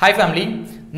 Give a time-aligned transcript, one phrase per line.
[0.00, 0.44] Hi family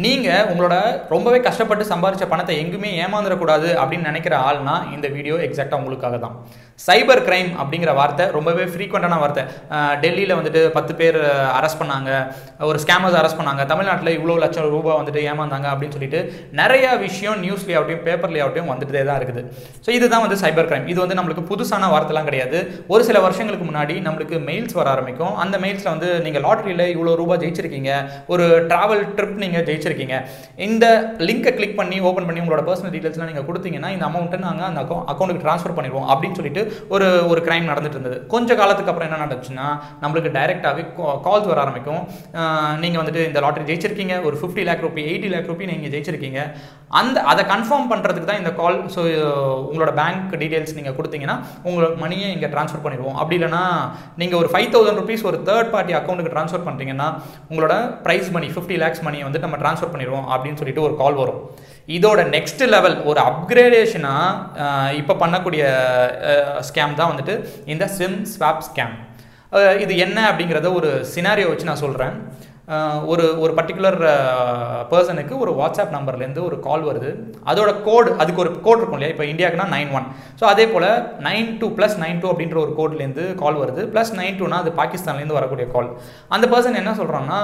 [0.05, 0.75] நீங்கள் உங்களோட
[1.13, 6.37] ரொம்பவே கஷ்டப்பட்டு சம்பாதிச்ச பணத்தை எங்குமே ஏமாந்துடக்கூடாது அப்படின்னு நினைக்கிற ஆள்னா இந்த வீடியோ எக்ஸாக்டாக உங்களுக்காக தான்.
[6.85, 9.43] சைபர் கிரைம் அப்படிங்கிற வார்த்தை ரொம்பவே ஃப்ரீக்வெண்ட்டான வார்த்தை.
[10.05, 11.19] டெல்லியில் வந்துட்டு பத்து பேர்
[11.59, 12.11] அரெஸ்ட் பண்ணாங்க.
[12.69, 13.65] ஒரு ஸ்கேமர்ஸ் அரெஸ்ட் பண்ணாங்க.
[13.73, 16.23] தமிழ்நாட்டில் இவ்வளோ லட்சம் ரூபாய் வந்துட்டு ஏமாந்தாங்க அப்படின்னு சொல்லிட்டு
[16.61, 19.45] நிறைய விஷயம் நியூஸ்லேயாவட்டையும் பேப்பர்லேயாவட்டையும் வந்துட்டே தான் இருக்குது.
[19.85, 22.59] ஸோ இதுதான் வந்து சைபர் கிரைம் இது வந்து நம்மளுக்கு புதுசான வார்த்தைலாம் கிடையாது.
[22.95, 25.37] ஒரு சில வருஷங்களுக்கு முன்னாடி நம்மளுக்கு மெயில்ஸ் வர ஆரம்பிக்கும்.
[25.45, 27.93] அந்த மெயில்ஸில் வந்து நீங்கள் லாட்ரியில் இவ்வளோ ரூபாய் ஜெயிச்சிருக்கீங்க.
[28.33, 30.17] ஒரு ட்ராவல் ட்ரிப் நீங்கள் ஜெயிச்சிருக்கீங்க
[30.67, 30.85] இந்த
[31.29, 35.09] லிங்கை கிளிக் பண்ணி ஓப்பன் பண்ணி உங்களோட பர்சனல் டீட்டெயில்ஸ்லாம் நீங்கள் கொடுத்தீங்கன்னா இந்த அமௌண்ட்டை நாங்கள் அந்த அக்கௌண்ட்
[35.13, 36.63] அக்கௌண்ட்டுக்கு ட்ரான்ஸ்ஃபர் பண்ணிடுவோம் அப்படின்னு சொல்லிட்டு
[36.95, 38.19] ஒரு ஒரு கிரைம் நடந்துட்டு இருந்தது.
[38.35, 39.67] கொஞ்ச காலத்துக்கு அப்புறம் என்ன நடந்துச்சுன்னா
[40.03, 40.85] நம்மளுக்கு டைரெக்டாகவே
[41.27, 42.03] கால்ஸ் வர ஆரம்பிக்கும்.
[42.85, 44.17] நீங்கள் வந்துட்டு இந்த லாட்டரி ஜெயிச்சிருக்கீங்க.
[44.29, 46.41] ஒரு fifty lakh rupee eighty lakh rupee நீங்கள் ஜெயிச்சிருக்கீங்க.
[47.01, 49.03] அந்த அதை கன்ஃபார்ம் பண்ணுறதுக்கு தான் இந்த கால் ஸோ
[49.71, 51.37] உங்களோட பேங்க் டீட்டெயில்ஸ் நீங்கள் கொடுத்தீங்கன்னா
[51.69, 53.17] உங்களோட மணியை இங்கே ட்ரான்ஸ்ஃபர் பண்ணிடுவோம்.
[53.21, 53.63] அப்படி இல்லைனா
[54.23, 57.09] நீங்கள் ஒரு ஃபைவ் தௌசண்ட் ருபீஸ் ஒரு தேர்ட் பார்ட்டி அக்கௌண்ட்டுக்கு ட்ரான்ஸ்ஃபர் பண்ணுறீங்கன்னா
[57.51, 57.75] உங்களோட
[58.07, 61.41] ப்ரைஸ் மணி ஃபிஃப்டி லேக்ஸ் மணியை வந்து நம்ம ட்ரான்ஸ்ஃபர் பண்ணிடுவோம் அப்படின்னு சொல்லிட்டு ஒரு கால் வரும்.
[61.89, 65.63] இதோட நெக்ஸ்ட் லெவல் ஒரு அப்கிரேடேஷனாக இப்போ பண்ணக்கூடிய
[66.61, 67.35] ஸ்கேம் தான் வந்துட்டு
[67.65, 68.95] இந்த சிம் ஸ்வாப் ஸ்கேம்
[69.81, 72.15] இது என்ன அப்படிங்கிறத ஒரு சினாரியோ வச்சு நான் சொல்கிறேன்
[73.13, 73.99] ஒரு ஒரு பர்டிகுலர்
[74.93, 77.11] பர்சனுக்கு ஒரு வாட்ஸ்அப் நம்பர்லேருந்து ஒரு கால் வருது.
[77.51, 79.13] அதோட கோடு அதுக்கு ஒரு கோட் இருக்கும் இல்லையா?
[79.15, 80.07] இப்போ இந்தியாவுக்குனா நைன் ஒன்
[80.41, 80.89] ஸோ அதே போல்
[81.29, 83.85] nine two plus nine two அப்படின்ற ஒரு கோட்லேருந்து கால் வருது.
[83.95, 85.91] ப்ளஸ் நைன் டூனா அது பாகிஸ்தான்லேருந்து வரக்கூடிய கால்
[86.37, 87.41] அந்த பர்சன் என்ன சொல்கிறான்னா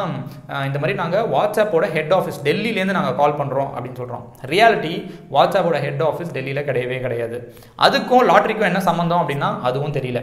[0.69, 4.95] இந்த மாதிரி நாங்கள் வாட்ஸ்அப்போட ஹெட் ஆஃபீஸ் டெல்லியிலேருந்து நாங்கள் கால் பண்ணுறோம் அப்படின்னு சொல்கிறோம் ரியாலிட்டி
[5.37, 7.39] வாட்ஸ்அப்போட ஹெட் ஆஃபீஸ் டெல்லியில் கிடையவே கிடையாது.
[7.87, 10.23] அதுக்கும் லாட்ரிக்கும் என்ன சம்மந்தம் அப்படின்னா அதுவும் தெரியல.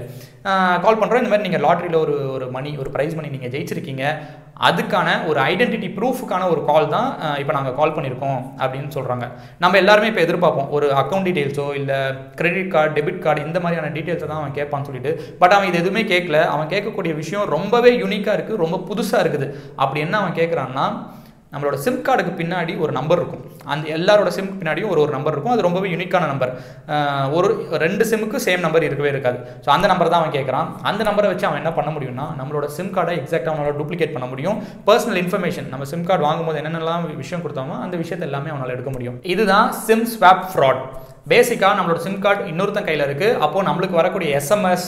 [0.86, 4.04] கால் பண்ணுறோம் இந்த மாதிரி நீங்கள் லாட்ரியில் ஒரு ஒரு மணி ஒரு ப்ரைஸ் மணி நீங்கள் ஜெயிச்சிருக்கீங்க.
[4.68, 7.10] அதுக்கான ஒரு ஐடென்டிட்டி ப்ரூஃபுக்கான ஒரு கால் தான்
[7.42, 9.26] இப்போ நாங்கள் கால் பண்ணியிருக்கோம் அப்படின்னு சொல்கிறாங்க
[9.64, 10.70] நம்ம எல்லாருமே இப்போ எதிர்பார்ப்போம்.
[10.78, 12.00] ஒரு அக்கௌண்ட் டீட்டெயில்ஸோ இல்லை
[12.40, 15.14] கிரெடிட் கார்டு டெபிட் கார்டு இந்த மாதிரியான டீட்டெயில்ஸை தான் அவன் கேட்பான்னு சொல்லிட்டு.
[15.42, 16.40] பட் அவன் இது எதுவுமே கேட்கல.
[16.54, 19.50] அவன் கேட்கக்கூடிய விஷயம் ரொம்பவே யூனிக்காக இருக்குது ரொம்ப புதுசாக இருக்குது.
[19.84, 20.88] அப்படி என்ன அவன் கேட்குறான்னா
[21.56, 23.44] நம்மளோட சிம் கார்டுக்கு பின்னாடி ஒரு நம்பர் இருக்கும்.
[23.74, 25.54] அந்த எல்லாரோட சிம் பின்னாடியும் ஒரு ஒரு நம்பர் இருக்கும்.
[25.56, 26.52] அது ரொம்பவே யூனிக்கான நம்பர்
[27.38, 27.50] ஒரு
[27.86, 29.40] ரெண்டு சிம்முக்கு சேம் நம்பர் இருக்கவே இருக்காது.
[29.66, 30.68] ஸோ அந்த நம்பர் தான் அவன் கேட்குறான்.
[30.92, 34.60] அந்த நம்பரை வச்சு அவன் என்ன பண்ண முடியும்னா நம்மளோட சிம் கார்டை எக்ஸாக்டாக அவனால் டூப்ளிகேட் பண்ண முடியும்.
[34.90, 39.18] பர்சனல் இன்ஃபர்மேஷன் நம்ம சிம் கார்டு வாங்கும்போது என்னென்னலாம் விஷயம் கொடுத்தோமோ அந்த விஷயத்தை எல்லாமே அவனால் எடுக்க முடியும்.
[39.36, 40.84] இதுதான் சிம் ஸ்வாப் ஃப்ராட்
[41.32, 44.88] பேசிக்காக நம்மளோட சிம் கார்டு இன்னொருத்தன் கையில் இருக்குது அப்போது நம்மளுக்கு வரக்கூடிய எஸ்எம்எஸ்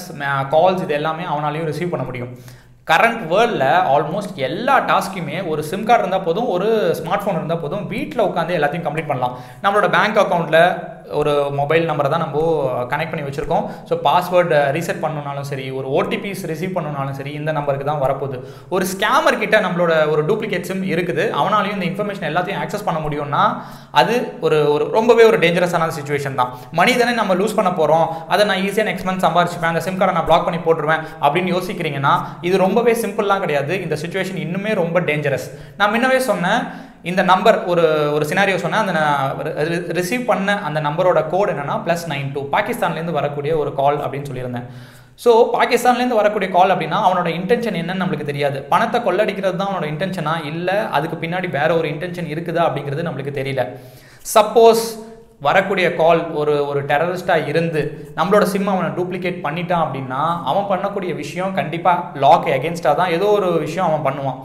[0.53, 2.31] கால்ஸ் இது எல்லாமே அவனாலையும் ரிசீவ் பண்ண முடியும்.
[2.89, 6.67] கரண்ட் வேர்ல்டில் ஆல்மோஸ்ட் எல்லா டாஸ்க்குமே ஒரு சிம் கார்டு இருந்தால் போதும் ஒரு
[6.99, 9.33] ஸ்மார்ட் ஃபோன் இருந்தால் போதும் வீட்டில் உட்காந்து எல்லாத்தையும் கம்ப்ளீட் பண்ணலாம்.
[9.63, 10.61] நம்மளோட பேங்க் அக்கௌண்ட்டில்
[11.17, 12.39] ஒரு மொபைல் நம்பரை தான் நம்ம
[12.91, 13.65] கனெக்ட் பண்ணி வச்சுருக்கோம்.
[13.89, 18.37] ஸோ பாஸ்வேர்டு ரீசெட் பண்ணணுனாலும் சரி ஒரு ஓடிபிஸ் ரிசீவ் பண்ணணுனாலும் சரி இந்த நம்பருக்கு தான் வரப்போகுது.
[18.75, 21.25] ஒரு ஸ்கேமர் கிட்ட நம்மளோட ஒரு டூப்ளிகேட் சிம் இருக்குது.
[21.41, 23.43] அவனாலையும் இந்த இன்ஃபர்மேஷன் எல்லாத்தையும் ஆக்சஸ் பண்ண முடியும்னா
[24.01, 24.15] அது
[24.47, 26.51] ஒரு ஒரு ரொம்பவே ஒரு டேஞ்சரஸான சுச்சுவேஷன் தான்.
[26.81, 29.71] மனிதனை நம்ம லூஸ் பண்ண போகிறோம் அதை நான் ஈஸியாக நெக்ஸ்ட் மந்த் சம்பாரிச்சுப்பேன்.
[29.73, 32.13] அந்த சிம் கார்டை நான் பிளாக் பண்ணி போட்டுருவேன் அப்படின்னு யோசிக்கிறீங்கன்னா
[32.49, 33.73] இது ரொம்ப ரொம்பவே சிம்பிள்லாம் கிடையாது.
[33.83, 35.45] இந்த சுச்சுவேஷன் இன்னுமே ரொம்ப டேஞ்சரஸ்
[35.77, 36.61] நான் முன்னவே சொன்னேன்
[37.09, 37.83] இந்த நம்பர் ஒரு
[38.15, 38.81] ஒரு சினாரியோ சொன்னேன்.
[38.83, 44.29] அந்த ரிசீவ் பண்ண அந்த நம்பரோட கோட் என்னன்னா ப்ளஸ் நைன் டூ பாகிஸ்தான்லேருந்து வரக்கூடிய ஒரு கால் அப்படின்னு
[44.29, 44.67] சொல்லியிருந்தேன்.
[45.23, 48.57] ஸோ பாகிஸ்தான்லேருந்து வரக்கூடிய கால் அப்படின்னா அவனோட இன்டென்ஷன் என்னன்னு நம்மளுக்கு தெரியாது.
[48.73, 53.63] பணத்தை கொள்ளடிக்கிறது தான் அவனோட இன்டென்ஷனா இல்லை அதுக்கு பின்னாடி வேற ஒரு இன்டென்ஷன் இருக்குதா அப்படிங்கிறது நம்மளுக்கு தெரியல.
[54.35, 54.85] சப்போஸ்
[55.41, 57.81] வரக்கூடிய கால் ஒரு ஒரு டெரரிஸ்டாக இருந்து
[58.15, 60.21] நம்மளோட சிம் அவனை டூப்ளிகேட் பண்ணிட்டான் அப்படின்னா
[60.51, 64.39] அவன் பண்ணக்கூடிய விஷயம் கண்டிப்பாக லாக் எகென்ஸ்டாக தான் ஏதோ ஒரு விஷயம் அவன் பண்ணுவான்.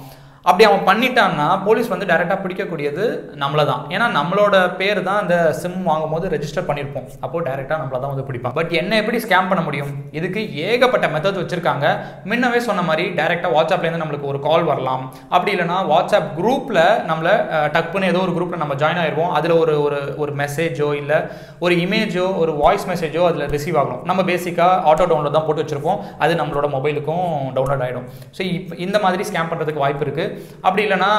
[0.51, 3.05] அப்படி அவன் பண்ணிட்டான்னா போலீஸ் வந்து டைரெக்டாக பிடிக்கக்கூடியது
[3.43, 8.13] நம்மளை தான் ஏன்னா நம்மளோட பேர் தான் அந்த சிம் வாங்கும்போது ரெஜிஸ்டர் பண்ணியிருப்போம் அப்போது டைரெக்டாக நம்மளை தான்
[8.13, 8.55] வந்து பிடிப்பான்.
[8.57, 9.93] பட் என்ன எப்படி ஸ்கேம் பண்ண முடியும்?
[10.19, 11.87] இதுக்கு ஏகப்பட்ட மெத்தட் வச்சுருக்காங்க.
[12.31, 15.05] முன்னவே சொன்ன மாதிரி டைரெக்டாக வாட்ஸ்அப்லேருந்து நம்மளுக்கு ஒரு கால் வரலாம்.
[15.35, 17.35] அப்படி இல்லைனா வாட்ஸ்அப் குரூப்பில் நம்மளை
[17.77, 21.21] டக்குன்னு ஏதோ ஒரு குரூப்பில் நம்ம ஜாயின் ஆயிடுவோம் அதில் ஒரு ஒரு ஒரு மெசேஜோ இல்லை
[21.67, 24.03] ஒரு இமேஜோ ஒரு வாய்ஸ் மெசேஜோ அதில் ரிசீவ் ஆகணும்.
[24.11, 26.03] நம்ம பேசிக்காக ஆட்டோ டவுன்லோட் தான் போட்டு வச்சுருப்போம்.
[26.25, 27.25] அது நம்மளோட மொபைலுக்கும்
[27.57, 30.31] டவுன்லோட் ஆகிடும் ஸோ இப்போ இந்த மாதிரி ஸ்கேம் பண்ணுறதுக்கு வாய்ப்பு இருக்குது
[30.67, 31.11] அப்படி இல்லைனா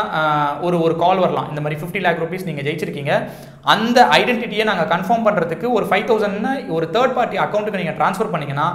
[0.68, 1.50] ஒரு ஒரு கால் வரலாம்.
[1.54, 3.14] இந்த மாதிரி ஃபிஃப்டி லேக் ருபீஸ் நீங்கள் ஜெயிச்சிருக்கீங்க.
[3.74, 8.66] அந்த ஐடென்டிட்டியை நாங்கள் கன்ஃபார்ம் பண்ணுறதுக்கு ஒரு ஃபைவ் தௌசண்ட்னு ஒரு தேர்ட் பார்ட்டி அக்கௌண்ட்டுக்கு நீங்கள் ட்ரான்ஸ்ஃபர் பண்ணிங்கன்னா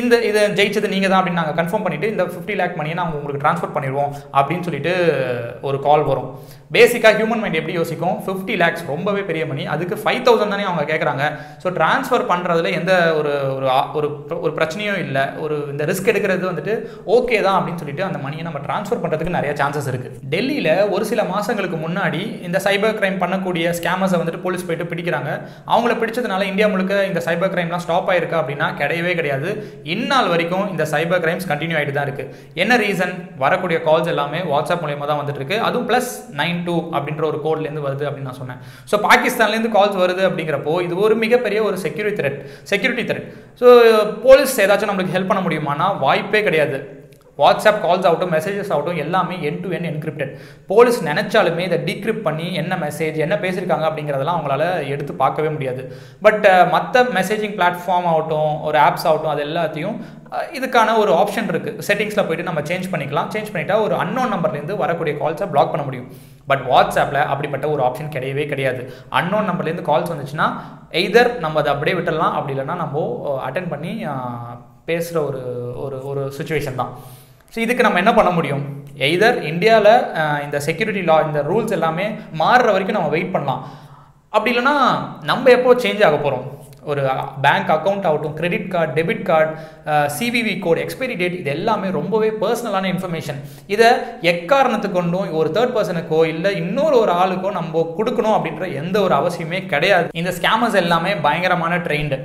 [0.00, 3.42] இந்த இதை ஜெயிச்சது நீங்கள் தான் அப்படின்னு நாங்கள் கன்ஃபார்ம் பண்ணிவிட்டு இந்த ஃபிஃப்டி லேக் மணியை நாங்கள் உங்களுக்கு
[3.44, 4.92] ட்ரான்ஸ்ஃபர் பண்ணிடுவோம் அப்படின்னு சொல்லிட்டு
[5.68, 6.28] ஒரு கால் வரும்.
[6.74, 8.16] பேசிக்காக ஹியூமன் மைண்ட் எப்படி யோசிக்கும்?
[8.26, 11.24] ஃபிஃப்டி லேக்ஸ் ரொம்பவே பெரிய மணி அதுக்கு ஃபைவ் தௌசண்ட் தானே அவங்க கேட்குறாங்க
[11.64, 14.08] ஸோ ட்ரான்ஸ்ஃபர் பண்ணுறதுல எந்த ஒரு ஒரு ஒரு
[14.44, 15.24] ஒரு பிரச்சனையும் இல்லை.
[15.44, 16.74] ஒரு இந்த ரிஸ்க் எடுக்கிறது வந்துட்டு
[17.16, 21.20] ஓகே தான் அப்படின்னு சொல்லிட்டு அந்த மணியை நம்ம ட்ரான்ஸ்ஃபர் பண்ணுறதுக்கு நிறைய சான்சஸ் இருக்குது டெல்லியில் ஒரு சில
[21.32, 25.30] மாதங்களுக்கு முன்னாடி இந்த சைபர் கிரைம் பண்ணக்கூடிய ஸ்கேமர்ஸை வந்துட்டு போலீஸ் போயிட்டு பிடிக்கிறாங்க.
[25.72, 29.50] அவங்கள பிடிச்சதுனால இந்தியா முழுக்க இந்த சைபர் கிரைம்லாம் ஸ்டாப் ஆயிருக்கா அப்படின்னா கிடையவே கிடையாது.
[29.94, 32.30] இந்நாள் வரைக்கும் இந்த சைபர் கிரைம்ஸ் கண்டினியூ ஆகிட்டு தான் இருக்குது
[32.64, 35.58] என்ன ரீசன் வரக்கூடிய கால்ஸ் எல்லாமே வாட்ஸ்அப் மூலியமாக தான் வந்துட்டு இருக்கு.
[35.68, 36.10] அதுவும் ப்ளஸ்
[36.42, 38.60] நைன் டூ அப்படின்ற ஒரு கோட்லேருந்து வருது அப்படின்னு நான் சொன்னேன்.
[38.92, 42.38] ஸோ பாகிஸ்தான்லேருந்து கால்ஸ் வருது அப்படிங்கிறப்போ இது ஒரு மிகப்பெரிய ஒரு security threat
[42.72, 43.26] security threat
[43.62, 43.66] so
[44.26, 46.78] police ஏதாச்சும் நம்மளுக்கு ஹெல்ப் பண்ண முடியுமானா வாய்ப்பே கிடையாது.
[47.40, 50.32] வாட்ஸ்அப் கால்ஸ் ஆகட்டும் மெசேஜஸ் ஆகட்டும் எல்லாமே end to end encrypted
[50.70, 55.82] police நினைச்சாலுமே இதை டீக்ரிப்ட் பண்ணி என்ன மெசேஜ் என்ன பேசியிருக்காங்க அப்படிங்கிறதெல்லாம் அவங்களால எடுத்து பார்க்கவே முடியாது.
[56.26, 59.98] பட் மற்ற மெசேஜிங் பிளாட்ஃபார்ம் ஆகட்டும் ஒரு ஆப்ஸ் ஆகட்டும் அது எல்லாத்தையும்
[60.58, 63.28] இதுக்கான ஒரு ஆப்ஷன் இருக்குது செட்டிங்ஸில் போயிட்டு நம்ம சேஞ்ச் பண்ணிக்கலாம்.
[63.34, 66.08] சேஞ்ச் பண்ணிட்டா ஒரு அன்னோன் நம்பர்லேருந்து வரக்கூடிய கால்ஸை பிளாக் பண்ண முடியும்.
[66.50, 68.82] பட் வாட்ஸ்அப்பில் அப்படிப்பட்ட ஒரு ஆப்ஷன் கிடையவே கிடையாது.
[69.20, 70.48] அன்னோன் நம்பர்லேருந்து கால்ஸ் வந்துச்சுன்னா
[71.02, 72.36] எய்தர் நம்ம அதை அப்படியே விட்டுடலாம்.
[72.38, 73.04] அப்படி இல்லைன்னா நம்ம
[73.48, 73.92] அட்டன் பண்ணி
[74.90, 75.40] பேசுகிற ஒரு
[75.84, 76.92] ஒரு ஒரு சுச்சுவேஷன் தான்.
[77.56, 78.62] ஸோ இதுக்கு நம்ம என்ன பண்ண முடியும்?
[79.06, 79.92] எய்தர் இந்தியாவில்
[80.46, 82.06] இந்த செக்யூரிட்டி லா இந்த ரூல்ஸ் எல்லாமே
[82.40, 83.62] மாறுற வரைக்கும் நம்ம வெயிட் பண்ணலாம்.
[84.34, 84.74] அப்படி இல்லைன்னா
[85.30, 86.44] நம்ம எப்போ சேஞ்ச் ஆக போகிறோம்
[86.90, 87.02] ஒரு
[87.44, 89.52] பேங்க் அக்கௌண்ட் ஆகட்டும் credit card debit card
[90.16, 93.38] CVV code expiry date இது எல்லாமே ரொம்பவே பர்சனலான இன்ஃபர்மேஷன்
[93.74, 93.88] இதை
[94.32, 99.60] எக்காரணத்து கொண்டும் ஒரு தேர்ட் பர்சனுக்கோ இல்லை இன்னொரு ஒரு ஆளுக்கோ நம்ம கொடுக்கணும் அப்படின்ற எந்த ஒரு அவசியமே
[99.72, 100.08] கிடையாது.
[100.22, 102.18] இந்த ஸ்கேமர்ஸ் எல்லாமே பயங்கரமான ட்ரெயின்டு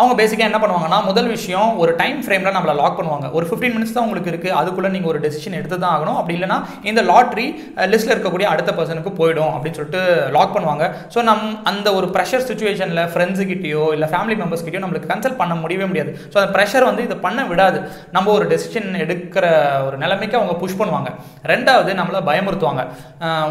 [0.00, 3.26] அவங்க பேசிக்காக என்ன பண்ணுவாங்கன்னா முதல் விஷயம் ஒரு டைம் ஃப்ரேமில் நம்மளை லாக் பண்ணுவாங்க.
[3.36, 6.18] ஒரு ஃபிஃப்டீன் மினிட்ஸ் தான் உங்களுக்கு இருக்குது அதுக்குள்ளே நீங்கள் ஒரு டெசிஷன் எடுத்து தான் ஆகணும்.
[6.20, 6.56] அப்படி இல்லைனா
[6.90, 7.44] இந்த லாட்ரி
[7.92, 10.00] லிஸ்ட்டில் இருக்கக்கூடிய அடுத்த பர்சனுக்கு போயிடும் அப்படின்னு சொல்லிட்டு
[10.36, 10.84] லாக் பண்ணுவாங்க.
[11.14, 16.14] ஸோ நம் அந்த ஒரு ப்ரெஷர் சுச்சுவேஷனில் ஃப்ரெண்ட்ஸுக்கிட்டேயோ இல்லை ஃபேமிலி மெம்பர்ஸ்கிட்டயோ நம்மளுக்கு கன்சல்ட் பண்ண முடியவே முடியாது.
[16.32, 17.80] ஸோ அந்த ப்ரெஷர் வந்து இதை பண்ண விடாது.
[18.16, 19.44] நம்ம ஒரு டெசிஷன் எடுக்கிற
[19.88, 21.12] ஒரு நிலைமைக்கு அவங்க புஷ் பண்ணுவாங்க.
[21.52, 22.84] ரெண்டாவது நம்மளை பயமுறுத்துவாங்க.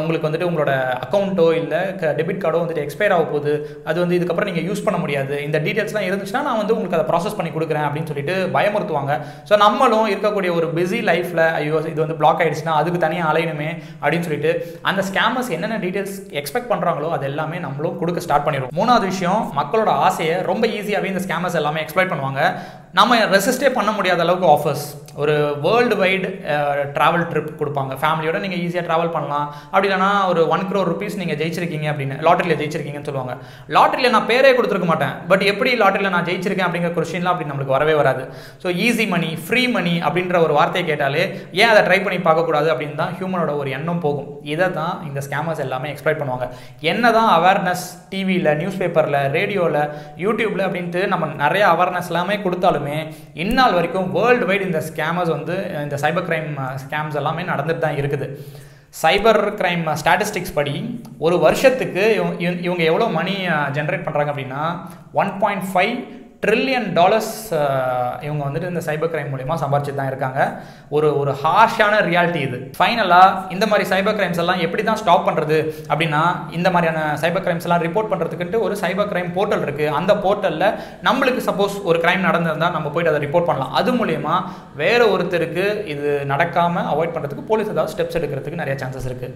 [0.01, 0.73] உங்களுக்கு வந்துட்டு உங்களோட
[1.05, 1.83] அக்கௌண்ட்டோ இல்லை
[2.21, 3.55] டெபிட் கார்டோ வந்துட்டு எக்ஸ்பயர் ஆக போகுது.
[3.89, 5.35] அது வந்து இதுக்கப்புறம் நீங்கள் யூஸ் பண்ண முடியாது.
[5.47, 9.13] இந்த டீட்டெயில்ஸ்லாம் இருந்துச்சுன்னா நான் வந்து உங்களுக்கு அதை ப்ராசஸ் பண்ணி கொடுக்குறேன் அப்படின்னு சொல்லிட்டு பயமுறுத்துவாங்க.
[9.49, 13.69] ஸோ நம்மளும் இருக்கக்கூடிய ஒரு பிஸி லைஃப்பில் ஐயோ இது வந்து பிளாக் ஆயிடுச்சுன்னா அதுக்கு தனியாக அலையணுமே
[14.01, 14.51] அப்படின்னு சொல்லிட்டு
[14.91, 19.93] அந்த ஸ்கேமர்ஸ் என்னென்ன டீட்டெயில்ஸ் எக்ஸ்பெக்ட் பண்ணுறாங்களோ அது எல்லாமே நம்மளும் கொடுக்க ஸ்டார்ட் பண்ணிடுவோம் மூணாவது விஷயம் மக்களோட
[20.09, 22.41] ஆசையை ரொம்ப ஈஸியாகவே இந்த ஸ்கேமர்ஸ் எல்லாமே எக்ஸ்பிளைட் பண்ணுவாங்க.
[22.97, 24.87] நம்ம ரெசிஸ்டே பண்ண முடியாத அளவுக்கு ஆஃபர்ஸ்
[25.21, 25.33] ஒரு
[25.63, 26.27] வேர்ல்டு வைடு
[26.95, 27.93] ட்ராவல் ட்ரிப் கொடுப்பாங்க.
[28.01, 29.47] ஃபேமிலியோட நீங்கள் ஈஸியாக ட்ராவல் பண்ணலாம்.
[29.71, 33.33] அப்படி இல்லைனா ஒரு ஒன் க்ரோர் ருபீஸ் நீங்கள் ஜெயிச்சிருக்கீங்க அப்படின்னு லாட்டரியில் ஜெயிச்சிருக்கீங்கன்னு சொல்லுவாங்க.
[33.75, 35.15] லாட்டரியில் நான் பேரே கொடுத்துருக்க மாட்டேன்.
[35.31, 38.23] பட் எப்படி லாட்டரியில் நான் ஜெயிச்சிருக்கேன் அப்படிங்கிற கொஸ்டின்லாம் அப்படி நம்மளுக்கு வரவே வராது.
[38.63, 41.23] So easy money free money அப்படின்ற ஒரு வார்த்தையை கேட்டாலே
[41.61, 44.29] ஏன் அதை ட்ரை பண்ணி பார்க்கக்கூடாது அப்படின்னு தான் ஹியூமனோட ஒரு எண்ணம் போகும்.
[44.53, 46.47] இதை தான் இந்த ஸ்கேமர்ஸ் எல்லாமே எக்ஸ்பிளைட் பண்ணுவாங்க.
[46.93, 49.81] என்ன தான் அவேர்னஸ் டிவியில் நியூஸ் பேப்பரில் ரேடியோவில்
[50.25, 52.80] யூடியூப்பில் அப்படின்ட்டு நம்ம நிறைய அவேர்னஸ் எல்லாமே கொடுத்தாலும்
[53.33, 56.51] இந்நாள் வரைக்கும் வேர்ல்டு வைடு இந்த ஸ்கேமர்ஸ் வந்து இந்த சைபர் கிரைம்
[56.83, 58.27] ஸ்கேம்ஸ் எல்லாமே நடந்துட்டு தான் இருக்குது.
[59.03, 64.63] சைபர் கிரைம் ஸ்டாட்டிஸ்டிக்ஸ் படி ஒரு வருஷத்துக்கு இவங்க- இவங்க எவ்வளோ மணி ஜென்ரேட் பண்ணுறாங்க அப்படின்னா
[65.13, 65.93] one point five
[66.43, 67.33] trillion dollars
[68.27, 70.39] இவங்க வந்துட்டு இந்த சைபர் கிரைம் மூலிமா சம்பாரிச்சு தான் இருக்காங்க.
[70.95, 72.57] ஒரு ஒரு ஹார்ஷான ரியாலிட்டி இது.
[72.77, 75.57] ஃபைனலாக இந்த மாதிரி சைபர் கிரைம்ஸ் எல்லாம் எப்படி தான் ஸ்டாப் பண்ணுறது
[75.91, 76.21] அப்படின்னா
[76.57, 80.67] இந்த மாதிரியான சைபர் கிரைம்ஸ் எல்லாம் ரிப்போர்ட் பண்ணுறதுக்குன்ட்டு ஒரு சைபர் கிரைம் போர்ட்டல் இருக்குது அந்த போர்ட்டலில்
[81.09, 83.73] நம்மளுக்கு சப்போஸ் ஒரு கிரைம் நடந்திருந்தால் நம்ம போயிட்டு அதை ரிப்போர்ட் பண்ணலாம்.
[83.81, 84.37] அது மூலயமா
[84.83, 85.65] வேற ஒருத்தருக்கு
[85.95, 89.35] இது நடக்காமல் அவாய்ட் பண்ணுறதுக்கு போலீஸ் ஏதாவது ஸ்டெப்ஸ் எடுக்கிறதுக்கு நிறைய சான்சஸ் இருக்குது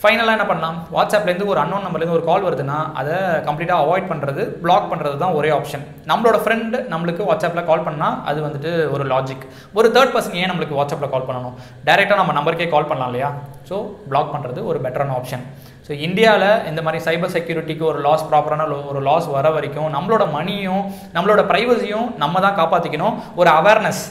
[0.00, 0.78] ஃபைனலாக என்ன பண்ணலாம்?
[0.94, 3.14] வாட்ஸ்அப்லேருந்து ஒரு அன்னோன் நம்பர்லேருந்து ஒரு கால் வருதுன்னா அதை
[3.46, 8.38] கம்ப்ளீட்டாக அவாய்ட் பண்ணுறது பிளாக் பண்ணுறது தான் ஒரே ஆப்ஷன் நம்மளோட ஃப்ரெண்டு நம்மளுக்கு வாட்ஸ்அப்பில் கால் பண்ணால் அது
[8.46, 9.46] வந்துட்டு ஒரு லாஜிக்
[9.78, 11.56] ஒரு தேர்ட் பர்சன் ஏன் நம்மளுக்கு வாட்ஸ்அப்பில் கால் பண்ணணும்?
[11.88, 13.30] டேரெக்டாக நம்ம நம்பருக்கே கால் பண்ணலாம் இல்லையா?
[13.70, 13.78] ஸோ
[14.10, 15.44] பிளாக் பண்ணுறது ஒரு பெட்டரான ஆப்ஷன்
[15.86, 20.84] ஸோ இந்தியாவில் இந்த மாதிரி சைபர் செக்யூரிட்டிக்கு ஒரு லாஸ் ப்ராப்பரான ஒரு லாஸ் வர வரைக்கும் நம்மளோட மணியும்
[21.16, 24.04] நம்மளோட ப்ரைவசியும் நம்ம தான் காப்பாற்றிக்கணும் ஒரு அவேர்னஸ்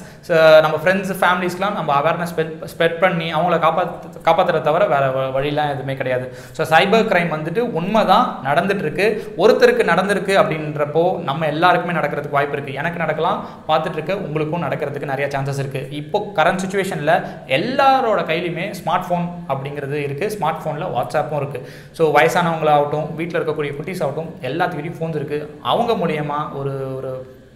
[0.63, 2.31] நம்ம ஃப்ரெண்ட்ஸ் ஃபேமிலிஸ்க்குலாம் நம்ம அவேர்னஸ்
[2.71, 6.25] ஸ்ப்ரெட் பண்ணி அவங்கள காப்பாற்ற காப்பாற்றுறத தவிர வேறு வழிலாம் எதுவுமே கிடையாது.
[6.57, 9.05] ஸோ சைபர் கிரைம் வந்துட்டு உண்மை தான் நடந்துட்டுருக்கு.
[9.43, 13.37] ஒருத்தருக்கு நடந்திருக்கு அப்படின்றப்போ நம்ம எல்லாருக்குமே நடக்கிறதுக்கு வாய்ப்பு இருக்குது எனக்கு நடக்கலாம்
[13.69, 17.13] பார்த்துட்ருக்க உங்களுக்கும் நடக்கிறதுக்கு நிறைய சான்சஸ் இருக்குது இப்போ கரண்ட் சுச்சுவேஷனில்
[17.59, 21.64] எல்லாரோட கையிலையுமே ஸ்மார்ட் ஃபோன் அப்படிங்கிறது இருக்குது ஸ்மார்ட் ஃபோனில் வாட்ஸ்அப்பும் இருக்குது
[21.97, 27.11] ஸோ வயசானவங்களாகட்டும் வீட்டில் இருக்கக்கூடிய குட்டீஸ் ஆகட்டும் எல்லாத்துக்கிட்டையும் ஃபோன்ஸ் இருக்குது அவங்க மூலியமாக ஒரு ஒரு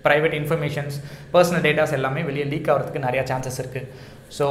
[0.06, 0.96] ப்ரைவேட் இன்ஃபர்மேஷன்ஸ்
[1.34, 3.88] பர்சனல் டேட்டாஸ் எல்லாமே வெளியே லீக் ஆகிறதுக்கு நிறையா சான்சஸ் இருக்குது
[4.38, 4.46] ஸோ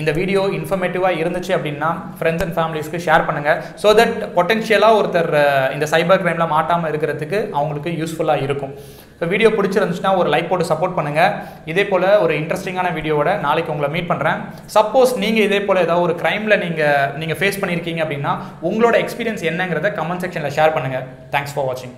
[0.00, 5.30] இந்த வீடியோ இன்ஃபர்மேட்டிவாக இருந்துச்சு அப்படின்னா ஃப்ரெண்ட்ஸ் அண்ட் ஃபேமிலிஸ்க்கு ஷேர் பண்ணுங்கள் ஸோ தட் பொட்டென்ஷியலாக ஒருத்தர்
[5.76, 8.74] இந்த சைபர் க்ரைமில் மாட்டாமல் இருக்கிறதுக்கு அவங்களுக்கு யூஸ்ஃபுல்லாக இருக்கும்.
[9.20, 11.30] ஸோ வீடியோ பிடிச்சிருந்துச்சுன்னா ஒரு லைக் போட்டு சப்போர்ட் பண்ணுங்கள்
[11.66, 14.40] இதே போல் ஒரு இன்ட்ரெஸ்டிங்கான வீடியோவோட நாளைக்கு உங்களை மீட் பண்ணுறேன்
[14.74, 19.94] சப்போஸ் நீங்கள் இதே போல் ஏதாவது ஒரு க்ரைமில் நீங்கள் நீங்கள் ஃபேஸ் பண்ணியிருக்கீங்க அப்படின்னா உங்களோட எக்ஸ்பீரியன்ஸ் என்னங்கிறத
[19.96, 21.96] கமெண்ட் செக்ஷனில் ஷேர் பண்ணுங்கள் தேங்க்ஸ் ஃபார் வாட்சிங்